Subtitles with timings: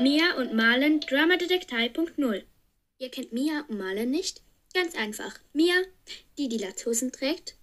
[0.00, 2.44] Mia und Marlen Dramadetektei.0
[2.96, 4.40] Ihr kennt Mia und Marlen nicht?
[4.72, 5.38] Ganz einfach.
[5.52, 5.74] Mia,
[6.38, 7.58] die die Latzhosen trägt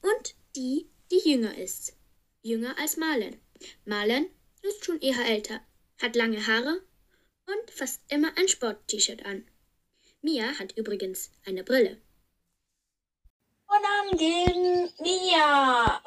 [0.00, 1.94] und die, die jünger ist.
[2.40, 3.38] Jünger als Marlen.
[3.84, 4.30] Marlen
[4.62, 5.60] ist schon eher älter,
[6.00, 6.80] hat lange Haare
[7.46, 9.46] und fast immer ein Sport-T-Shirt an.
[10.22, 12.00] Mia hat übrigens eine Brille.
[13.68, 16.02] Ton angeben, Mia.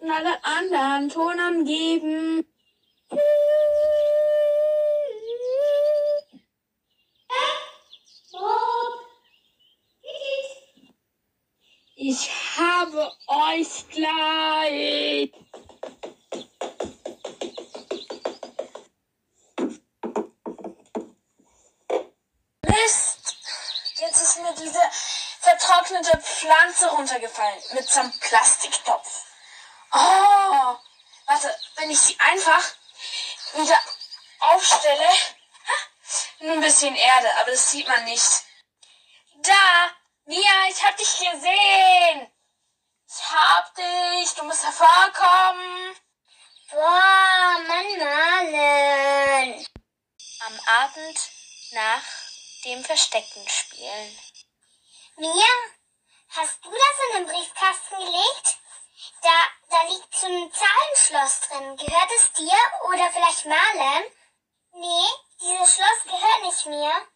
[0.00, 2.44] Und alle anderen Ton angeben.
[12.12, 12.28] Ich
[12.58, 15.32] habe euch gleich.
[22.66, 23.36] Mist!
[23.94, 24.80] Jetzt ist mir diese
[25.38, 29.26] vertrocknete Pflanze runtergefallen mit so einem Plastiktopf.
[29.92, 30.76] Oh!
[31.26, 32.64] Warte, wenn ich sie einfach
[33.54, 33.80] wieder
[34.40, 35.08] aufstelle.
[36.40, 38.42] Nur ein bisschen Erde, aber das sieht man nicht.
[39.44, 39.99] Da!
[40.26, 42.30] Mia, ich hab dich gesehen!
[43.08, 44.34] Ich hab dich!
[44.34, 45.96] Du musst hervorkommen!
[46.70, 49.66] Boah, Mann, Malen.
[50.46, 51.30] Am Abend
[51.72, 52.02] nach
[52.64, 54.18] dem Verstecken spielen.
[55.16, 55.52] Mia,
[56.28, 58.58] hast du das in den Briefkasten gelegt?
[59.22, 61.76] Da, da liegt so ein Zahlenschloss drin.
[61.76, 64.04] Gehört es dir oder vielleicht Malen?
[64.72, 65.08] Nee,
[65.40, 67.08] dieses Schloss gehört nicht mir.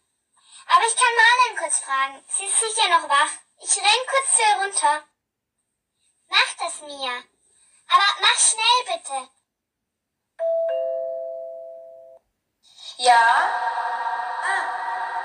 [0.67, 2.25] Aber ich kann Malen kurz fragen.
[2.27, 3.31] Sie ist sicher noch wach.
[3.61, 5.03] Ich renn kurz zu ihr runter.
[6.27, 7.23] Mach das, Mia.
[7.87, 9.29] Aber mach schnell bitte.
[12.97, 13.49] Ja?
[14.43, 14.63] Ah,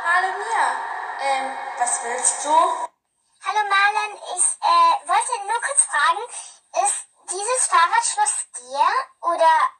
[0.05, 0.91] hallo Mia.
[1.20, 2.50] Ähm, was willst du?
[3.42, 6.22] Hallo Marlen, ich äh, wollte nur kurz fragen,
[6.84, 8.88] ist dieses Fahrradschloss dir
[9.22, 9.70] oder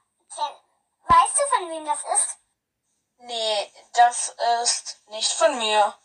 [1.07, 2.37] weißt du, von wem das ist?
[3.17, 5.97] Nee, das ist nicht von mir.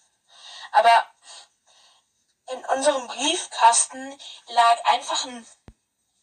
[0.73, 1.07] Aber
[2.49, 5.47] in unserem Briefkasten lag einfach ein,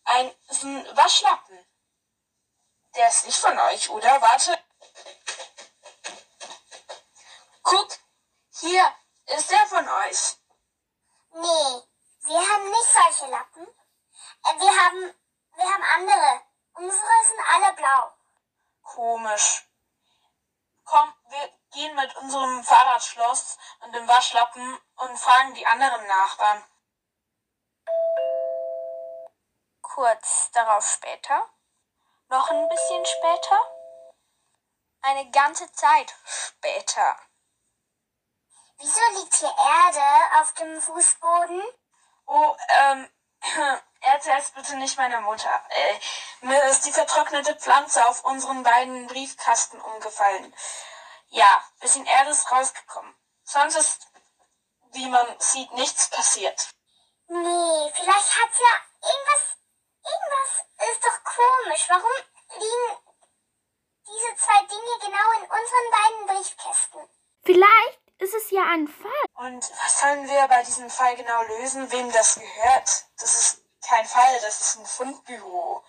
[0.05, 1.65] ein, ein Waschlappen.
[2.95, 4.21] Der ist nicht von euch, oder?
[4.21, 4.57] Warte.
[7.63, 7.97] Guck,
[8.59, 8.95] hier
[9.25, 10.37] ist der von euch.
[11.31, 11.83] Nee,
[12.25, 13.67] wir haben nicht solche Lappen.
[14.43, 15.15] Äh, wir haben,
[15.55, 16.41] wir haben andere.
[16.73, 18.13] Unsere sind alle blau.
[18.83, 19.62] Komisch.
[21.93, 26.63] Gehen mit unserem Fahrradschloss und dem Waschlappen und fragen die anderen Nachbarn.
[29.81, 31.47] Kurz darauf später,
[32.29, 33.59] noch ein bisschen später,
[35.01, 37.15] eine ganze Zeit später.
[38.77, 41.61] Wieso liegt hier Erde auf dem Fußboden?
[42.25, 43.09] Oh, ähm,
[44.01, 45.61] erzähl es bitte nicht meiner Mutter.
[45.69, 50.53] Äh, mir ist die vertrocknete Pflanze auf unseren beiden Briefkasten umgefallen.
[51.33, 53.11] Ja, bisschen Erde ist rausgekommen.
[53.43, 54.07] Sonst ist,
[54.91, 56.69] wie man sieht, nichts passiert.
[57.27, 59.57] Nee, vielleicht hat's ja irgendwas,
[60.03, 61.85] irgendwas ist doch komisch.
[61.89, 62.11] Warum
[62.59, 62.97] liegen
[64.05, 67.09] diese zwei Dinge genau in unseren beiden Briefkästen?
[67.41, 69.25] Vielleicht ist es ja ein Fall.
[69.33, 73.05] Und was sollen wir bei diesem Fall genau lösen, wem das gehört?
[73.17, 75.83] Das ist kein Fall, das ist ein Fundbüro.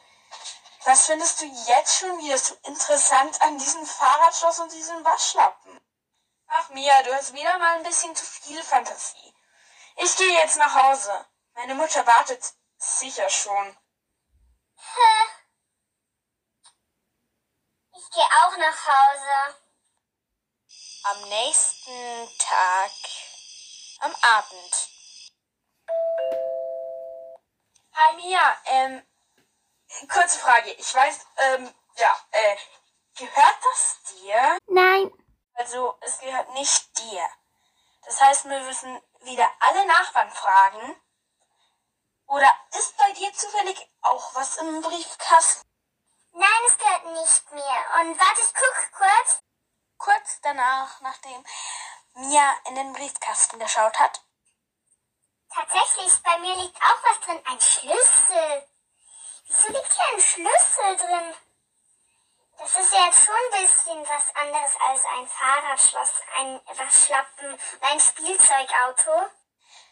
[0.86, 5.80] Was findest du jetzt schon wieder so interessant an diesem Fahrradschloss und diesem Waschlappen?
[6.46, 9.34] Ach Mia, du hast wieder mal ein bisschen zu viel Fantasie.
[9.96, 11.26] Ich gehe jetzt nach Hause.
[11.54, 13.78] Meine Mutter wartet sicher schon.
[14.76, 15.28] Hä?
[17.96, 19.56] Ich gehe auch nach Hause.
[21.04, 22.90] Am nächsten Tag,
[24.00, 24.88] am Abend.
[27.94, 29.06] Hi Mia, ähm,
[30.08, 30.70] kurze Frage.
[30.72, 32.56] Ich weiß, ähm, ja, äh,
[33.16, 34.58] gehört das dir?
[34.66, 35.12] Nein.
[35.54, 37.28] Also, es gehört nicht dir.
[38.04, 41.00] Das heißt, wir müssen wieder alle Nachbarn fragen.
[42.26, 45.62] Oder ist bei dir zufällig auch was im Briefkasten?
[46.32, 47.84] Nein, es gehört nicht mir.
[48.00, 49.38] Und warte, ich guck kurz.
[49.96, 51.44] Kurz danach, nachdem
[52.14, 54.20] Mia in den Briefkasten geschaut hat,
[55.54, 57.40] Tatsächlich, bei mir liegt auch was drin.
[57.44, 58.66] Ein Schlüssel.
[59.68, 61.34] Liegt hier ein Schlüssel drin?
[62.58, 67.82] Das ist ja jetzt schon ein bisschen was anderes als ein Fahrradschloss, ein Waschlappen und
[67.82, 69.30] ein Spielzeugauto.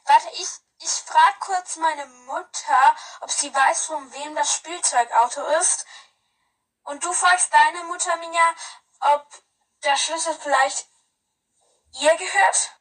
[0.04, 0.48] Warte, ich,
[0.78, 5.86] ich frage kurz meine Mutter, ob sie weiß, von wem das Spielzeugauto ist.
[6.84, 8.54] Und du fragst deine Mutter, Mia,
[9.00, 9.26] ob
[9.84, 10.86] der Schlüssel vielleicht
[12.00, 12.78] ihr gehört?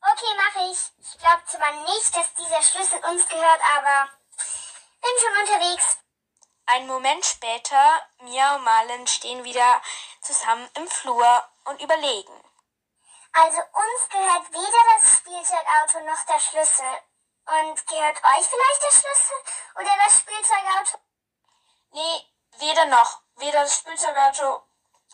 [0.00, 0.78] Okay, mache ich.
[0.98, 4.10] Ich glaube zwar nicht, dass dieser Schlüssel uns gehört, aber
[5.00, 5.98] bin schon unterwegs.
[6.70, 9.80] Ein Moment später, Mia und Marlen stehen wieder
[10.20, 12.44] zusammen im Flur und überlegen.
[13.32, 16.84] Also uns gehört weder das Spielzeugauto noch der Schlüssel.
[17.46, 19.36] Und gehört euch vielleicht der Schlüssel
[19.76, 20.98] oder das Spielzeugauto?
[21.92, 22.26] Nee,
[22.58, 23.22] weder noch.
[23.36, 24.62] Weder das Spielzeugauto,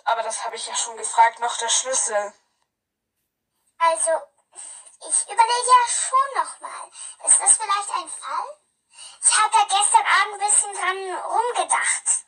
[0.06, 2.34] aber das habe ich ja schon gefragt, noch der Schlüssel.
[3.78, 4.10] Also,
[5.08, 6.90] ich überlege ja schon nochmal.
[7.26, 8.63] Ist das vielleicht ein Fall?
[9.26, 12.24] Ich habe da gestern Abend ein bisschen dran rumgedacht.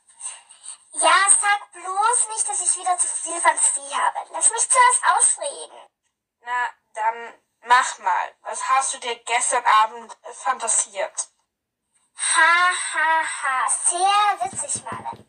[0.93, 4.19] Ja, sag bloß nicht, dass ich wieder zu viel Fantasie habe.
[4.31, 5.79] Lass mich zuerst ausreden.
[6.41, 8.35] Na, dann mach mal.
[8.43, 11.29] Was hast du dir gestern Abend äh, fantasiert?
[12.17, 13.69] Ha, ha, ha.
[13.69, 15.27] Sehr witzig, Male.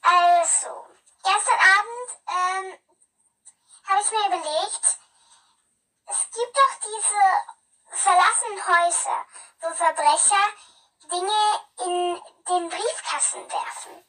[0.00, 0.86] Also,
[1.22, 2.78] gestern Abend ähm,
[3.86, 4.98] habe ich mir überlegt,
[6.06, 7.59] es gibt doch diese
[7.90, 9.26] verlassenen Häuser,
[9.60, 10.52] wo Verbrecher
[11.10, 14.04] Dinge in den Briefkasten werfen.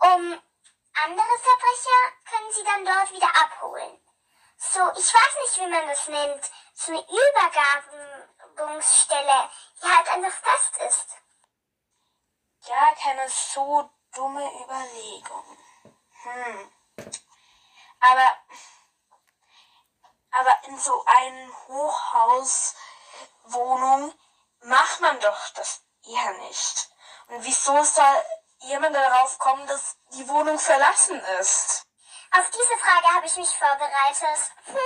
[0.00, 0.42] Um
[1.04, 4.00] andere Verbrecher können sie dann dort wieder abholen.
[4.56, 6.50] So, ich weiß nicht, wie man das nennt.
[6.74, 7.04] So eine
[8.56, 11.16] Übergabungsstelle, die halt einfach fest ist.
[12.66, 15.58] Ja, keine so dumme Überlegung.
[16.22, 16.72] Hm.
[18.00, 18.36] Aber,
[20.38, 24.14] aber in so einem Hochhauswohnung
[24.60, 26.90] macht man doch das eher nicht.
[27.28, 28.24] Und wieso soll
[28.60, 31.86] jemand darauf kommen, dass die Wohnung verlassen ist?
[32.30, 34.52] Auf diese Frage habe ich mich vorbereitet.
[34.64, 34.76] Hm.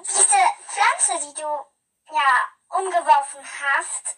[0.00, 0.38] Diese
[0.68, 1.66] Pflanze, die du
[2.12, 4.16] ja umgeworfen hast,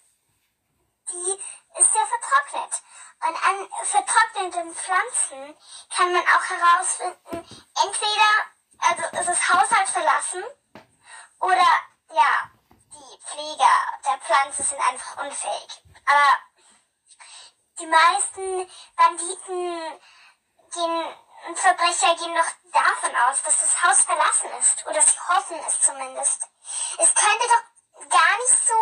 [1.13, 1.39] die
[1.81, 2.83] ist ja vertrocknet.
[3.27, 5.57] Und an vertrockneten Pflanzen
[5.95, 7.45] kann man auch herausfinden,
[7.85, 8.47] entweder
[8.79, 10.45] also ist das Haushalt verlassen
[11.41, 11.67] oder
[12.13, 12.51] ja,
[12.93, 13.75] die Pfleger
[14.05, 15.83] der Pflanze sind einfach unfähig.
[16.07, 16.39] Aber
[17.79, 20.01] die meisten Banditen
[20.73, 21.15] gehen
[21.49, 24.87] und Verbrecher gehen doch davon aus, dass das Haus verlassen ist.
[24.87, 26.43] Oder sie hoffen es zumindest.
[26.99, 28.75] Es könnte doch gar nicht so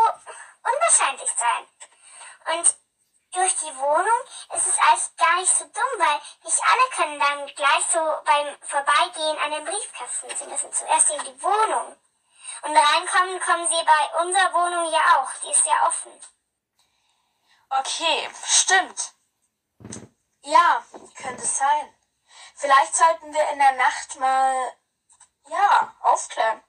[0.62, 2.56] unwahrscheinlich sein.
[2.56, 2.76] Und
[3.34, 4.20] durch die Wohnung
[4.54, 8.56] ist es eigentlich gar nicht so dumm, weil nicht alle können dann gleich so beim
[8.62, 10.36] Vorbeigehen an den Briefkasten.
[10.36, 11.96] Sie müssen zuerst in die Wohnung.
[12.62, 15.30] Und reinkommen kommen sie bei unserer Wohnung ja auch.
[15.42, 16.12] Die ist ja offen.
[17.70, 19.12] Okay, stimmt.
[20.42, 20.84] Ja,
[21.16, 21.94] könnte es sein.
[22.54, 24.72] Vielleicht sollten wir in der Nacht mal,
[25.48, 26.62] ja, aufklären.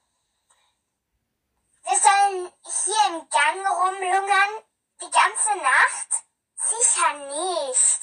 [1.84, 4.64] Wir sollen hier im Gang rumlungern
[5.02, 6.26] die ganze Nacht?
[6.58, 8.00] Sicher nicht.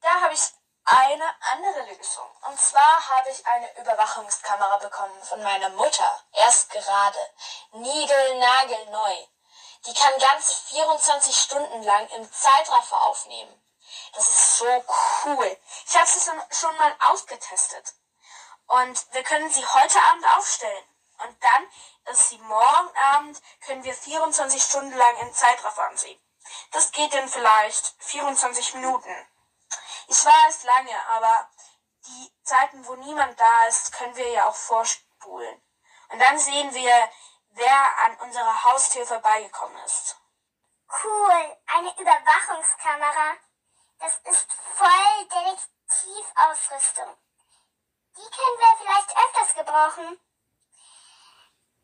[0.00, 0.52] Da habe ich
[0.84, 2.30] eine andere Lösung.
[2.48, 6.24] Und zwar habe ich eine Überwachungskamera bekommen von meiner Mutter.
[6.32, 7.18] Erst gerade.
[7.72, 9.16] Nigelnagelneu.
[9.86, 13.62] Die kann ganze 24 Stunden lang im Zeitraffer aufnehmen.
[14.14, 14.84] Das ist so
[15.24, 15.58] cool.
[15.86, 17.94] Ich habe sie schon mal ausgetestet.
[18.66, 20.84] Und wir können sie heute Abend aufstellen.
[21.18, 21.66] Und dann
[22.12, 26.20] ist sie morgen Abend, können wir 24 Stunden lang im Zeitraffer ansehen.
[26.72, 29.14] Das geht dann vielleicht 24 Minuten.
[30.08, 31.48] Ich weiß lange, aber
[32.50, 35.62] Zeiten, wo niemand da ist, können wir ja auch vorspulen.
[36.08, 37.10] Und dann sehen wir,
[37.50, 40.16] wer an unserer Haustür vorbeigekommen ist.
[41.04, 43.36] Cool, eine Überwachungskamera.
[44.00, 47.16] Das ist voll Detektivausrüstung.
[48.16, 50.20] Die können wir vielleicht öfters gebrauchen.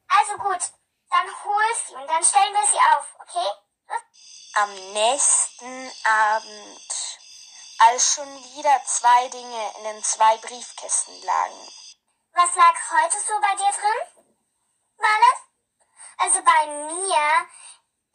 [0.09, 0.73] Also gut,
[1.11, 3.51] dann hol sie und dann stellen wir sie auf, okay?
[4.55, 6.96] Am nächsten Abend,
[7.79, 11.69] als schon wieder zwei Dinge in den zwei Briefkästen lagen.
[12.33, 14.27] Was lag heute so bei dir drin,
[14.99, 15.47] Male?
[16.19, 17.47] Also bei mir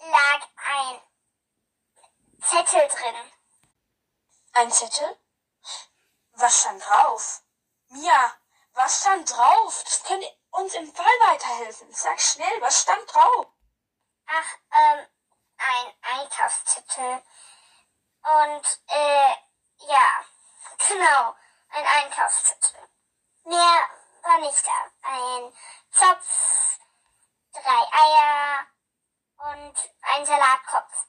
[0.09, 1.01] lag ein
[2.41, 3.31] Zettel drin.
[4.53, 5.17] Ein Zettel?
[6.33, 7.43] Was stand drauf?
[7.89, 8.33] Mia,
[8.73, 9.83] was stand drauf?
[9.83, 11.93] Das könnte uns im Fall weiterhelfen.
[11.93, 13.47] Sag schnell, was stand drauf?
[14.25, 15.07] Ach, ähm,
[15.57, 17.23] ein Einkaufszettel.
[18.23, 19.35] Und, äh,
[19.87, 20.25] ja,
[20.87, 21.35] genau,
[21.69, 22.89] ein Einkaufszettel.
[23.43, 23.89] Mehr
[24.23, 24.91] war nicht da.
[25.03, 25.53] Ein
[25.91, 26.77] Zopf,
[27.53, 28.67] drei Eier
[29.37, 31.05] und ein Salatkopf.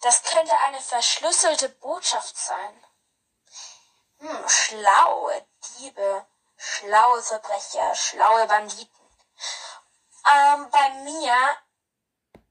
[0.00, 2.84] Das könnte eine verschlüsselte Botschaft sein.
[4.20, 5.46] Hm, schlaue
[5.78, 6.26] Diebe,
[6.56, 9.00] schlaue Verbrecher, schlaue Banditen.
[10.26, 11.34] Ähm, bei mir,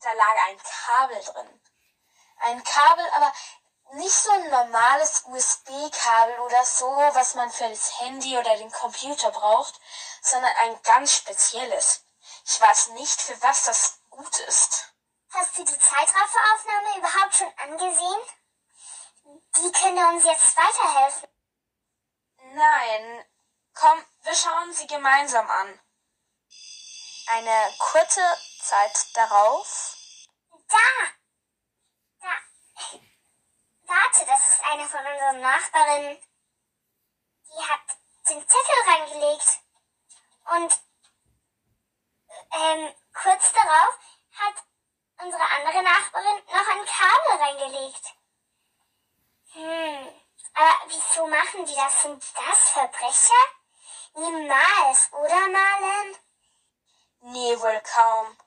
[0.01, 1.61] da lag ein Kabel drin.
[2.41, 3.33] Ein Kabel, aber
[3.93, 9.31] nicht so ein normales USB-Kabel oder so, was man für das Handy oder den Computer
[9.31, 9.79] braucht,
[10.21, 12.03] sondern ein ganz spezielles.
[12.45, 14.93] Ich weiß nicht, für was das gut ist.
[15.31, 18.21] Hast du die Zeitrafferaufnahme überhaupt schon angesehen?
[19.57, 21.29] Die könnte uns jetzt weiterhelfen.
[22.53, 23.25] Nein.
[23.73, 25.79] Komm, wir schauen sie gemeinsam an.
[27.27, 28.21] Eine kurze
[28.61, 29.95] Zeit darauf.
[30.67, 30.77] Da!
[30.77, 31.18] Da!
[33.89, 36.21] Warte, das ist eine von unseren Nachbarinnen.
[37.47, 37.81] Die hat
[38.29, 39.61] den Zettel reingelegt.
[40.45, 40.79] Und
[42.51, 43.97] ähm, kurz darauf
[44.37, 44.53] hat
[45.23, 48.13] unsere andere Nachbarin noch ein Kabel reingelegt.
[49.53, 50.21] Hm,
[50.53, 52.01] aber wieso machen die das?
[52.03, 53.43] Sind das Verbrecher?
[54.13, 56.17] Niemals, oder Marlen?
[57.21, 58.37] Nee, wohl kaum.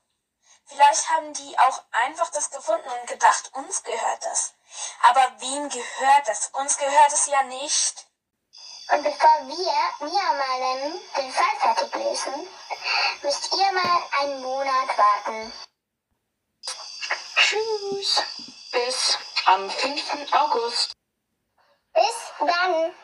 [0.66, 4.54] Vielleicht haben die auch einfach das gefunden und gedacht, uns gehört das.
[5.02, 6.50] Aber wem gehört das?
[6.54, 8.06] Uns gehört es ja nicht.
[8.92, 12.46] Und bevor wir, Mia Marlen, den Fall fertig lösen,
[13.22, 15.52] müsst ihr mal einen Monat warten.
[17.36, 18.22] Tschüss.
[18.72, 20.32] Bis am 5.
[20.32, 20.92] August.
[21.92, 22.94] Bis dann!